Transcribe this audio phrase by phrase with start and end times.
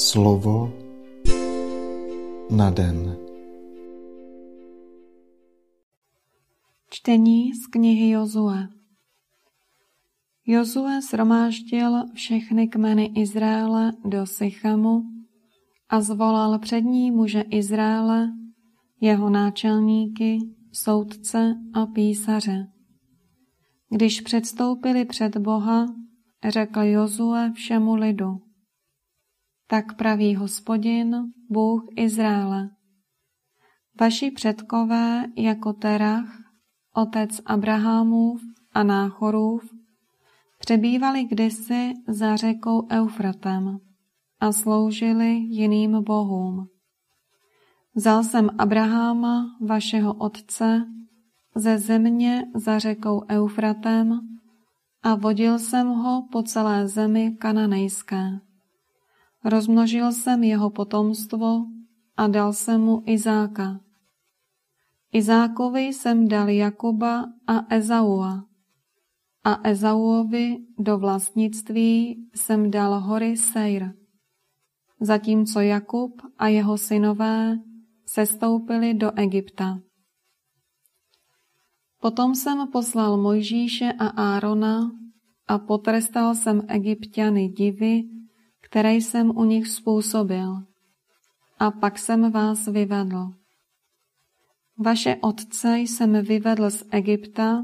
[0.00, 0.72] Slovo
[2.50, 3.16] na den.
[6.90, 8.68] Čtení z knihy Jozue.
[10.46, 15.02] Jozue sromáždil všechny kmeny Izraele do Sychemu
[15.88, 18.32] a zvolal přední muže Izraele,
[19.00, 20.38] jeho náčelníky,
[20.72, 22.66] soudce a písaře.
[23.90, 25.86] Když předstoupili před Boha,
[26.48, 28.49] řekl Jozue všemu lidu.
[29.70, 31.16] Tak praví hospodin,
[31.50, 32.70] Bůh Izraele.
[34.00, 36.38] Vaši předkové jako Terach,
[36.94, 38.42] otec Abrahamův
[38.74, 39.70] a Náchorův,
[40.58, 43.78] přebývali kdysi za řekou Eufratem
[44.40, 46.66] a sloužili jiným bohům.
[47.94, 50.86] Vzal jsem Abraháma, vašeho otce,
[51.54, 54.20] ze země za řekou Eufratem
[55.02, 58.49] a vodil jsem ho po celé zemi kananejské.
[59.44, 61.64] Rozmnožil jsem jeho potomstvo
[62.16, 63.80] a dal jsem mu Izáka.
[65.12, 68.44] Izákovi jsem dal Jakuba a Ezaua.
[69.44, 73.94] A Ezauovi do vlastnictví jsem dal hory Sejr.
[75.00, 77.58] Zatímco Jakub a jeho synové
[78.06, 79.80] sestoupili do Egypta.
[82.00, 84.90] Potom jsem poslal Mojžíše a Árona
[85.46, 88.02] a potrestal jsem egyptiany divy,
[88.70, 90.62] které jsem u nich způsobil.
[91.58, 93.32] A pak jsem vás vyvedl.
[94.78, 97.62] Vaše otce jsem vyvedl z Egypta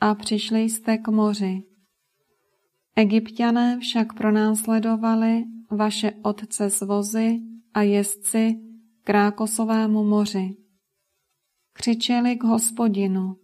[0.00, 1.62] a přišli jste k moři.
[2.96, 7.40] Egyptiané však pronásledovali vaše otce z vozy
[7.74, 8.60] a jezdci
[9.04, 10.56] k Rákosovému moři.
[11.72, 13.36] Křičeli k hospodinu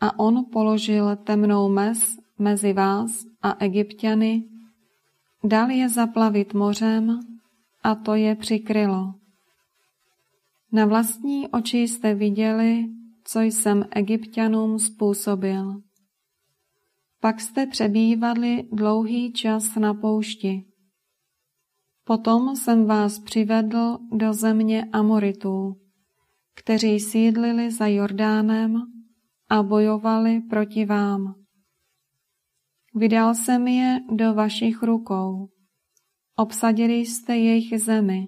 [0.00, 4.44] a on položil temnou mez mezi vás a egyptiany,
[5.44, 7.20] dal je zaplavit mořem
[7.82, 9.14] a to je přikrylo.
[10.72, 12.84] Na vlastní oči jste viděli,
[13.24, 15.82] co jsem egyptianům způsobil.
[17.20, 20.64] Pak jste přebývali dlouhý čas na poušti.
[22.04, 25.76] Potom jsem vás přivedl do země Amoritů,
[26.54, 28.82] kteří sídlili za Jordánem
[29.48, 31.41] a bojovali proti vám.
[32.94, 35.48] Vydal jsem je do vašich rukou.
[36.36, 38.26] Obsadili jste jejich zemi,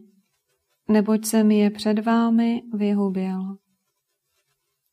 [0.89, 3.57] neboť jsem je před vámi vyhubil.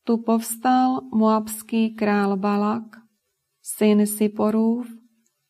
[0.04, 2.82] Tu povstal moabský král Balak,
[3.62, 5.02] syn Siporův,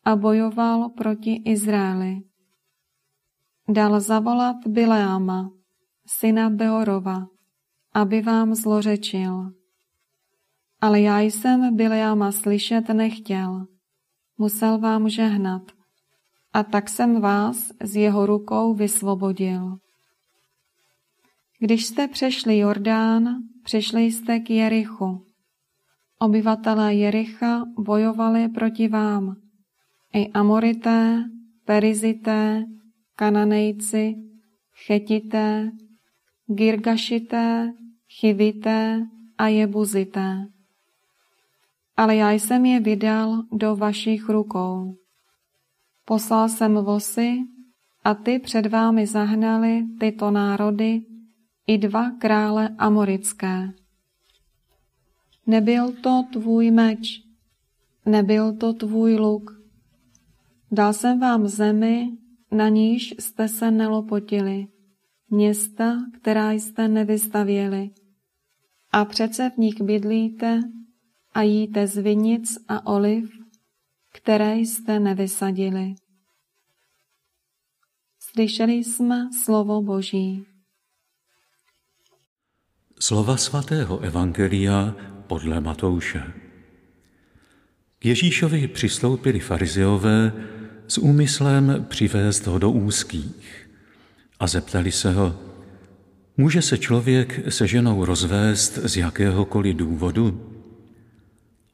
[0.04, 2.22] a bojoval proti Izraeli.
[3.68, 5.50] Dal zavolat Bileáma,
[6.06, 7.26] syna Beorova,
[7.94, 9.52] aby vám zlořečil.
[10.80, 13.71] Ale já jsem Bileáma slyšet nechtěl.
[14.38, 15.62] Musel vám žehnat.
[16.52, 19.76] A tak jsem vás z jeho rukou vysvobodil.
[21.58, 25.26] Když jste přešli Jordán, přišli jste k Jerichu.
[26.18, 29.36] Obyvatelé Jericha bojovali proti vám.
[30.14, 31.24] I Amorité,
[31.64, 32.64] Perizité,
[33.16, 34.14] Kananejci,
[34.86, 35.70] Chetité,
[36.46, 37.72] Girgašité,
[38.20, 39.06] Chivité
[39.38, 40.46] a Jebuzité
[41.96, 44.96] ale já jsem je vydal do vašich rukou.
[46.04, 47.38] Poslal jsem vosy
[48.04, 51.02] a ty před vámi zahnali tyto národy
[51.66, 53.68] i dva krále amorické.
[55.46, 57.22] Nebyl to tvůj meč,
[58.06, 59.50] nebyl to tvůj luk.
[60.72, 62.10] Dal jsem vám zemi,
[62.50, 64.66] na níž jste se nelopotili,
[65.30, 67.90] města, která jste nevystavěli.
[68.92, 70.60] A přece v nich bydlíte
[71.34, 73.30] a jíte z vinic a oliv,
[74.12, 75.94] které jste nevysadili.
[78.20, 80.46] Slyšeli jsme slovo Boží.
[82.98, 86.32] Slova svatého Evangelia podle Matouše.
[87.98, 90.32] K Ježíšovi přistoupili farizeové
[90.88, 93.70] s úmyslem přivést ho do úzkých
[94.40, 95.40] a zeptali se ho,
[96.36, 100.52] může se člověk se ženou rozvést z jakéhokoliv důvodu?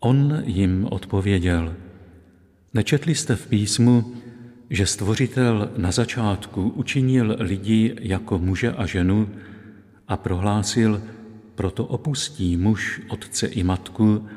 [0.00, 1.76] On jim odpověděl,
[2.74, 4.14] nečetli jste v písmu,
[4.70, 9.28] že stvořitel na začátku učinil lidi jako muže a ženu
[10.08, 11.02] a prohlásil,
[11.54, 14.28] proto opustí muž otce i matku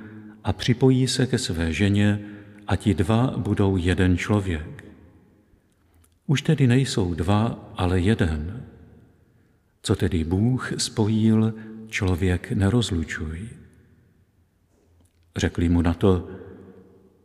[0.44, 2.19] a připojí se ke své ženě
[2.68, 4.86] a ti dva budou jeden člověk.
[6.28, 8.63] Už tedy nejsou dva, ale jeden.
[9.81, 11.54] Co tedy Bůh spojil,
[11.88, 13.61] člověk nerozlučuj.
[15.36, 16.28] Řekli mu na to,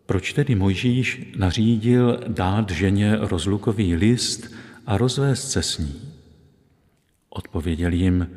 [0.06, 4.55] proč tedy Mojžíš nařídil dát ženě rozlukový list
[4.87, 6.00] a rozvést se s ní.
[7.31, 8.29] Odpověděl jim,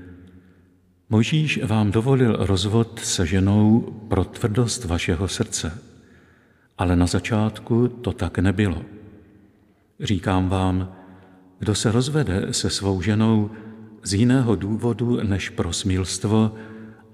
[1.10, 5.82] Mojžíš vám dovolil rozvod se ženou pro tvrdost vašeho srdce,
[6.78, 8.82] ale na začátku to tak nebylo.
[10.00, 10.96] Říkám vám,
[11.60, 13.52] kdo se rozvede se svou ženou
[14.04, 16.56] z jiného důvodu než pro smilstvo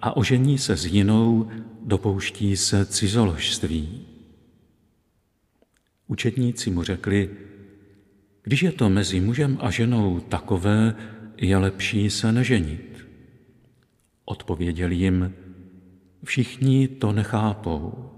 [0.06, 1.50] a ožení se s jinou,
[1.82, 4.06] dopouští se cizoložství.
[6.08, 7.30] Učetníci mu řekli,
[8.44, 10.96] když je to mezi mužem a ženou takové,
[11.38, 13.08] je lepší se neženit.
[14.26, 15.34] Odpověděl jim,
[16.24, 18.12] všichni to nechápou,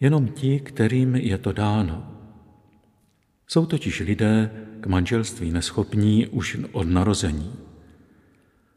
[0.00, 2.12] jenom ti, kterým je to dáno.
[3.46, 7.52] Jsou totiž lidé k manželství neschopní už od narození.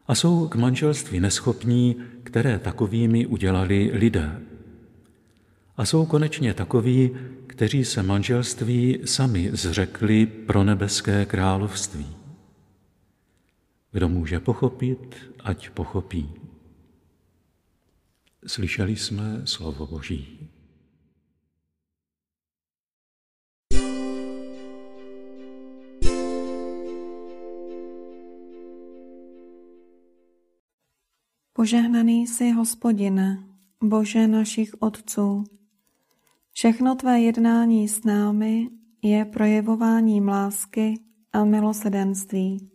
[0.10, 4.42] A jsou k manželství neschopní, které takovými udělali lidé.
[5.78, 7.12] A jsou konečně takoví,
[7.48, 12.08] kteří se manželství sami zřekli pro nebeské království.
[13.92, 16.30] Kdo může pochopit, ať pochopí.
[18.48, 20.50] Slyšeli jsme slovo Boží.
[31.60, 33.44] Požehnaný jsi, hospodine,
[33.84, 35.44] Bože našich otců.
[36.52, 38.70] Všechno tvé jednání s námi
[39.02, 40.94] je projevováním lásky
[41.34, 42.72] a milosedenství.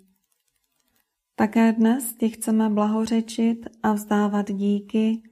[1.34, 5.22] Také dnes ti chceme blahořečit a vzdávat díky,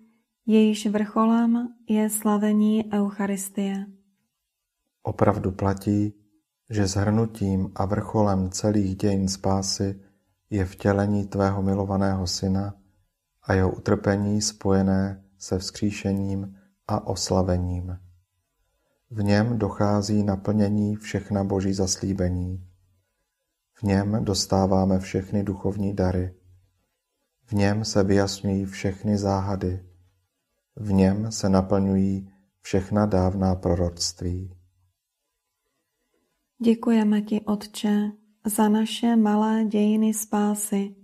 [0.46, 3.86] jejíž vrcholem je slavení Eucharistie.
[5.02, 6.12] Opravdu platí,
[6.70, 10.00] že zhrnutím a vrcholem celých dějin spásy
[10.50, 12.81] je vtělení tvého milovaného syna
[13.42, 16.58] a jeho utrpení spojené se vzkříšením
[16.88, 17.98] a oslavením.
[19.10, 22.66] V něm dochází naplnění všechna boží zaslíbení.
[23.72, 26.34] V něm dostáváme všechny duchovní dary.
[27.44, 29.84] V něm se vyjasňují všechny záhady.
[30.76, 34.56] V něm se naplňují všechna dávná proroctví.
[36.64, 38.10] Děkujeme ti, Otče,
[38.46, 40.94] za naše malé dějiny spásy,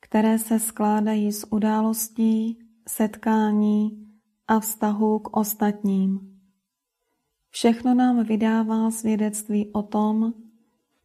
[0.00, 2.58] které se skládají z událostí,
[2.88, 4.06] setkání
[4.48, 6.40] a vztahů k ostatním.
[7.50, 10.32] Všechno nám vydává svědectví o tom,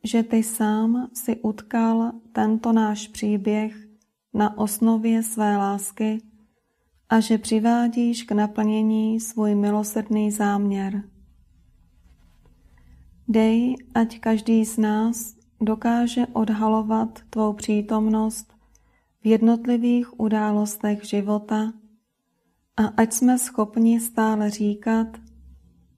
[0.03, 3.87] že ty sám si utkal tento náš příběh
[4.33, 6.21] na osnově své lásky
[7.09, 11.03] a že přivádíš k naplnění svůj milosrdný záměr.
[13.27, 18.52] Dej, ať každý z nás dokáže odhalovat tvou přítomnost
[19.23, 21.73] v jednotlivých událostech života
[22.77, 25.07] a ať jsme schopni stále říkat,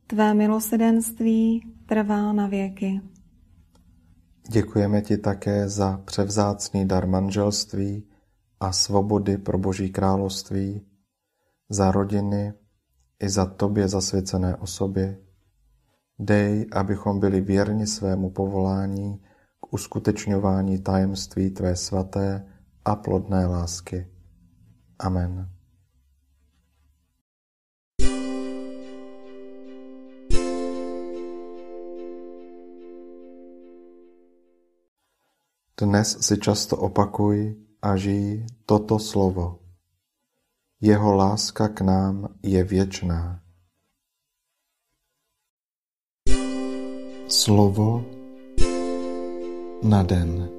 [0.07, 3.01] tvé milosedenství trvá na věky.
[4.49, 8.07] Děkujeme ti také za převzácný dar manželství
[8.59, 10.81] a svobody pro Boží království,
[11.69, 12.53] za rodiny
[13.19, 15.17] i za tobě zasvěcené osoby.
[16.19, 19.21] Dej, abychom byli věrni svému povolání
[19.59, 22.54] k uskutečňování tajemství tvé svaté
[22.85, 24.07] a plodné lásky.
[24.99, 25.49] Amen.
[35.75, 37.51] Dnes si často opakuj
[37.83, 39.59] a žij toto slovo.
[40.79, 43.43] Jeho láska k nám je věčná.
[47.27, 48.05] Slovo
[49.83, 50.54] na den.